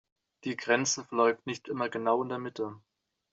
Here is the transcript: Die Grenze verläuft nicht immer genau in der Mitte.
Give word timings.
Die 0.45 0.57
Grenze 0.57 1.05
verläuft 1.05 1.45
nicht 1.45 1.67
immer 1.67 1.87
genau 1.87 2.23
in 2.23 2.29
der 2.29 2.39
Mitte. 2.39 2.81